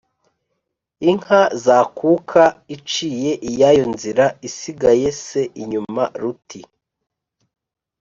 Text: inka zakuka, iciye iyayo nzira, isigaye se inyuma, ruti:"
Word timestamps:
inka 1.09 1.41
zakuka, 1.63 2.43
iciye 2.75 3.31
iyayo 3.49 3.85
nzira, 3.93 4.25
isigaye 4.47 5.07
se 5.23 5.41
inyuma, 5.61 6.03
ruti:" 6.21 6.61